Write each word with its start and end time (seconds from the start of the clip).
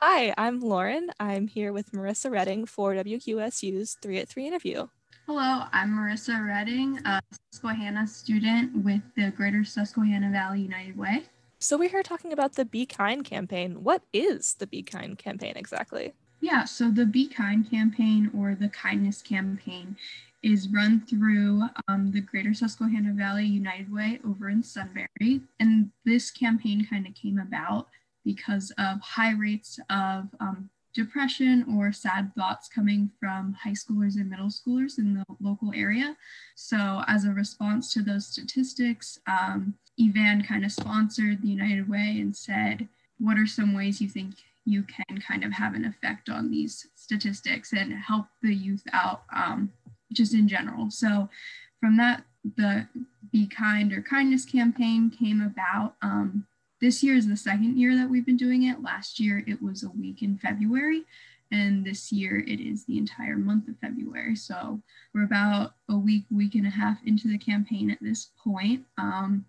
Hi, 0.00 0.32
I'm 0.38 0.60
Lauren. 0.60 1.10
I'm 1.18 1.48
here 1.48 1.72
with 1.72 1.90
Marissa 1.90 2.30
Redding 2.30 2.66
for 2.66 2.94
WQSU's 2.94 3.96
3 4.00 4.18
at 4.18 4.28
3 4.28 4.46
interview. 4.46 4.86
Hello, 5.26 5.64
I'm 5.72 5.90
Marissa 5.90 6.46
Redding, 6.46 7.00
a 7.04 7.20
Susquehanna 7.50 8.06
student 8.06 8.84
with 8.84 9.00
the 9.16 9.32
Greater 9.32 9.64
Susquehanna 9.64 10.30
Valley 10.30 10.60
United 10.60 10.96
Way. 10.96 11.24
So, 11.58 11.76
we're 11.76 11.88
here 11.88 12.04
talking 12.04 12.32
about 12.32 12.54
the 12.54 12.64
Be 12.64 12.86
Kind 12.86 13.24
campaign. 13.24 13.82
What 13.82 14.04
is 14.12 14.54
the 14.54 14.68
Be 14.68 14.84
Kind 14.84 15.18
campaign 15.18 15.54
exactly? 15.56 16.12
Yeah, 16.40 16.64
so 16.64 16.92
the 16.92 17.04
Be 17.04 17.26
Kind 17.26 17.68
campaign 17.68 18.30
or 18.38 18.54
the 18.54 18.68
Kindness 18.68 19.20
campaign 19.20 19.96
is 20.44 20.68
run 20.68 21.00
through 21.10 21.62
um, 21.88 22.12
the 22.12 22.20
Greater 22.20 22.54
Susquehanna 22.54 23.14
Valley 23.14 23.46
United 23.46 23.92
Way 23.92 24.20
over 24.24 24.48
in 24.48 24.62
Sunbury. 24.62 25.40
And 25.58 25.90
this 26.04 26.30
campaign 26.30 26.86
kind 26.88 27.04
of 27.04 27.14
came 27.16 27.40
about 27.40 27.88
because 28.28 28.70
of 28.76 29.00
high 29.00 29.32
rates 29.32 29.80
of 29.88 30.28
um, 30.38 30.68
depression 30.94 31.64
or 31.74 31.92
sad 31.92 32.30
thoughts 32.34 32.68
coming 32.68 33.10
from 33.18 33.54
high 33.54 33.72
schoolers 33.82 34.16
and 34.16 34.28
middle 34.28 34.50
schoolers 34.50 34.98
in 34.98 35.14
the 35.14 35.24
local 35.40 35.72
area. 35.74 36.14
So, 36.54 37.02
as 37.08 37.24
a 37.24 37.30
response 37.30 37.90
to 37.94 38.02
those 38.02 38.26
statistics, 38.26 39.18
um, 39.26 39.74
EVAN 39.98 40.46
kind 40.46 40.62
of 40.62 40.72
sponsored 40.72 41.40
the 41.40 41.48
United 41.48 41.88
Way 41.88 42.18
and 42.20 42.36
said, 42.36 42.86
What 43.18 43.38
are 43.38 43.46
some 43.46 43.72
ways 43.72 43.98
you 43.98 44.10
think 44.10 44.34
you 44.66 44.82
can 44.82 45.18
kind 45.26 45.42
of 45.42 45.52
have 45.52 45.72
an 45.72 45.86
effect 45.86 46.28
on 46.28 46.50
these 46.50 46.86
statistics 46.96 47.72
and 47.72 47.94
help 47.94 48.26
the 48.42 48.54
youth 48.54 48.84
out 48.92 49.22
um, 49.34 49.72
just 50.12 50.34
in 50.34 50.46
general? 50.46 50.90
So, 50.90 51.30
from 51.80 51.96
that, 51.96 52.24
the 52.56 52.86
Be 53.32 53.46
Kind 53.46 53.90
or 53.94 54.02
Kindness 54.02 54.44
campaign 54.44 55.10
came 55.10 55.40
about. 55.40 55.94
Um, 56.02 56.44
this 56.80 57.02
year 57.02 57.16
is 57.16 57.26
the 57.26 57.36
second 57.36 57.78
year 57.78 57.96
that 57.96 58.08
we've 58.08 58.26
been 58.26 58.36
doing 58.36 58.64
it. 58.64 58.82
Last 58.82 59.18
year 59.18 59.44
it 59.46 59.60
was 59.62 59.82
a 59.82 59.90
week 59.90 60.22
in 60.22 60.38
February, 60.38 61.04
and 61.50 61.84
this 61.84 62.12
year 62.12 62.40
it 62.40 62.60
is 62.60 62.84
the 62.84 62.98
entire 62.98 63.36
month 63.36 63.68
of 63.68 63.78
February. 63.78 64.36
So 64.36 64.80
we're 65.14 65.24
about 65.24 65.74
a 65.88 65.96
week, 65.96 66.24
week 66.30 66.54
and 66.54 66.66
a 66.66 66.70
half 66.70 66.98
into 67.04 67.28
the 67.28 67.38
campaign 67.38 67.90
at 67.90 67.98
this 68.00 68.30
point. 68.42 68.84
Um, 68.96 69.44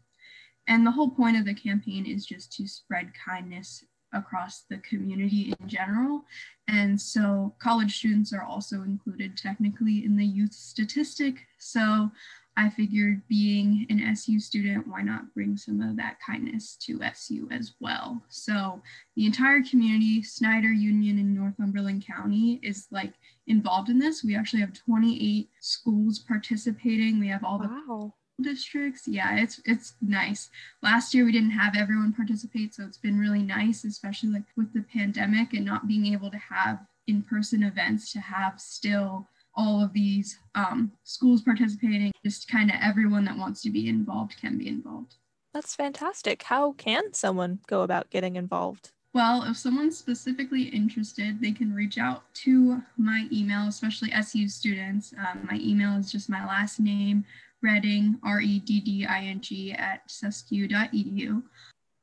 and 0.68 0.86
the 0.86 0.92
whole 0.92 1.10
point 1.10 1.38
of 1.38 1.46
the 1.46 1.54
campaign 1.54 2.06
is 2.06 2.26
just 2.26 2.54
to 2.54 2.68
spread 2.68 3.12
kindness 3.14 3.84
across 4.14 4.66
the 4.70 4.78
community 4.78 5.54
in 5.60 5.68
general. 5.68 6.24
And 6.68 7.00
so 7.00 7.54
college 7.60 7.98
students 7.98 8.34
are 8.34 8.44
also 8.44 8.84
included 8.84 9.38
technically 9.38 10.06
in 10.06 10.16
the 10.16 10.26
youth 10.26 10.54
statistic. 10.54 11.46
So 11.58 12.12
I 12.58 12.70
figured 12.70 13.22
being 13.30 13.86
an 13.90 14.02
SU 14.02 14.40
student, 14.40 14.88
why 14.88 15.02
not 15.02 15.34
bring 15.34 15.56
some 15.56 15.82
of 15.82 15.96
that 15.96 16.18
kindness 16.26 16.76
to 16.82 17.02
SU 17.02 17.48
as 17.52 17.74
well? 17.80 18.22
So 18.28 18.82
the 19.16 19.26
entire 19.26 19.62
community, 19.64 20.24
Snyder 20.24 20.72
Union 20.72 21.18
in 21.20 21.34
Northumberland 21.34 22.06
County 22.06 22.60
is 22.62 22.88
like 22.92 23.14
involved 23.48 23.90
in 23.90 23.98
this. 23.98 24.24
We 24.24 24.36
actually 24.36 24.62
have 24.62 24.74
28 24.74 25.50
schools 25.62 26.20
participating. 26.20 27.20
We 27.20 27.30
have 27.30 27.44
all 27.46 27.60
wow. 27.60 28.14
the 28.38 28.44
districts. 28.44 29.08
Yeah, 29.08 29.38
it's 29.38 29.62
it's 29.66 29.94
nice. 30.02 30.50
Last 30.82 31.14
year 31.14 31.26
we 31.26 31.32
didn't 31.32 31.52
have 31.52 31.76
everyone 31.78 32.14
participate, 32.14 32.74
so 32.74 32.84
it's 32.84 32.98
been 32.98 33.20
really 33.20 33.42
nice, 33.42 33.84
especially 33.84 34.30
like 34.30 34.44
with 34.56 34.74
the 34.74 34.86
pandemic 34.94 35.54
and 35.54 35.66
not 35.66 35.88
being 35.88 36.08
able 36.08 36.32
to 36.32 36.38
have 36.38 36.80
in-person 37.08 37.64
events 37.64 38.12
to 38.14 38.20
have 38.20 38.60
still 38.60 39.28
all 39.60 39.84
of 39.84 39.92
these 39.92 40.40
um, 40.56 40.90
schools 41.04 41.42
participating, 41.42 42.14
just 42.24 42.48
kind 42.48 42.70
of 42.70 42.78
everyone 42.82 43.26
that 43.26 43.38
wants 43.38 43.62
to 43.64 43.70
be 43.70 43.90
involved 43.90 44.40
can 44.40 44.58
be 44.58 44.70
involved. 44.70 45.16
That's 45.54 45.76
fantastic. 45.76 46.44
How 46.44 46.72
can 46.74 47.14
someone 47.14 47.60
go 47.68 47.82
about 47.82 48.10
getting 48.10 48.38
involved? 48.38 48.92
Well, 49.14 49.44
if 49.44 49.58
someone's 49.58 49.98
specifically 49.98 50.64
interested, 50.64 51.42
they 51.42 51.52
can 51.52 51.74
reach 51.74 51.98
out 51.98 52.24
to 52.46 52.82
my 52.98 53.28
email, 53.34 53.68
especially 53.68 54.14
SU 54.14 54.48
students. 54.48 55.14
Um, 55.18 55.46
my 55.52 55.58
email 55.58 55.98
is 55.98 56.10
just 56.10 56.30
my 56.30 56.46
last 56.46 56.80
name, 56.80 57.26
Redding, 57.62 58.18
R 58.24 58.40
E 58.40 58.60
D 58.60 58.80
D 58.80 59.06
I 59.06 59.24
N 59.24 59.42
G, 59.42 59.74
at 59.74 60.08
susq.edu. 60.08 61.44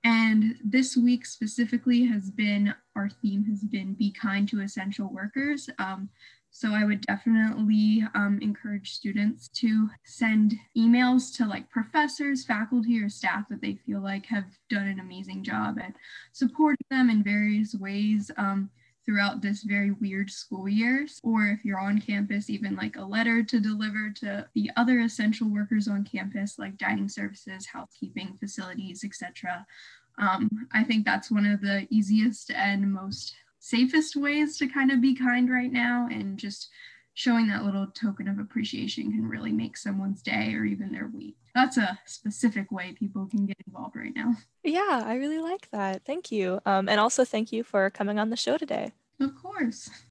And 0.06 0.54
this 0.64 0.96
week 0.96 1.26
specifically 1.26 2.06
has 2.06 2.30
been, 2.30 2.72
our 2.94 3.08
theme 3.08 3.44
has 3.46 3.64
been 3.64 3.94
Be 3.94 4.12
Kind 4.12 4.48
to 4.50 4.60
Essential 4.60 5.12
Workers. 5.12 5.68
Um, 5.80 6.08
so 6.52 6.72
I 6.72 6.84
would 6.84 7.00
definitely 7.00 8.04
um, 8.14 8.38
encourage 8.40 8.92
students 8.92 9.48
to 9.48 9.90
send 10.04 10.54
emails 10.78 11.36
to 11.38 11.44
like 11.44 11.68
professors, 11.70 12.44
faculty, 12.44 13.02
or 13.02 13.08
staff 13.08 13.48
that 13.50 13.60
they 13.60 13.80
feel 13.84 14.00
like 14.00 14.26
have 14.26 14.44
done 14.70 14.86
an 14.86 15.00
amazing 15.00 15.42
job 15.42 15.76
at 15.80 15.94
supporting 16.32 16.86
them 16.88 17.10
in 17.10 17.24
various 17.24 17.74
ways. 17.74 18.30
Um, 18.36 18.70
throughout 19.06 19.40
this 19.40 19.62
very 19.62 19.92
weird 19.92 20.30
school 20.30 20.68
years 20.68 21.20
or 21.22 21.46
if 21.46 21.64
you're 21.64 21.78
on 21.78 22.00
campus 22.00 22.50
even 22.50 22.74
like 22.74 22.96
a 22.96 23.04
letter 23.04 23.42
to 23.42 23.60
deliver 23.60 24.10
to 24.10 24.44
the 24.54 24.70
other 24.76 25.00
essential 25.00 25.48
workers 25.48 25.88
on 25.88 26.04
campus 26.04 26.58
like 26.58 26.76
dining 26.76 27.08
services 27.08 27.66
housekeeping 27.66 28.36
facilities 28.38 29.04
etc 29.04 29.64
um, 30.18 30.50
i 30.72 30.82
think 30.82 31.04
that's 31.04 31.30
one 31.30 31.46
of 31.46 31.60
the 31.60 31.86
easiest 31.90 32.50
and 32.50 32.92
most 32.92 33.34
safest 33.60 34.16
ways 34.16 34.58
to 34.58 34.66
kind 34.66 34.90
of 34.90 35.00
be 35.00 35.14
kind 35.14 35.50
right 35.50 35.72
now 35.72 36.08
and 36.10 36.38
just 36.38 36.68
showing 37.16 37.48
that 37.48 37.64
little 37.64 37.86
token 37.86 38.28
of 38.28 38.38
appreciation 38.38 39.10
can 39.10 39.26
really 39.26 39.50
make 39.50 39.74
someone's 39.78 40.20
day 40.20 40.52
or 40.54 40.64
even 40.64 40.92
their 40.92 41.08
week. 41.08 41.34
That's 41.54 41.78
a 41.78 41.98
specific 42.04 42.70
way 42.70 42.92
people 42.92 43.26
can 43.26 43.46
get 43.46 43.56
involved 43.66 43.96
right 43.96 44.14
now. 44.14 44.34
Yeah, 44.62 45.02
I 45.02 45.14
really 45.14 45.38
like 45.38 45.70
that. 45.70 46.04
Thank 46.04 46.30
you. 46.30 46.60
Um, 46.66 46.90
and 46.90 47.00
also, 47.00 47.24
thank 47.24 47.52
you 47.52 47.64
for 47.64 47.88
coming 47.88 48.18
on 48.18 48.28
the 48.28 48.36
show 48.36 48.58
today. 48.58 48.92
Of 49.18 49.34
course. 49.34 49.88